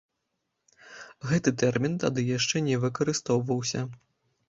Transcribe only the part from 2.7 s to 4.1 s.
не выкарыстоўваўся.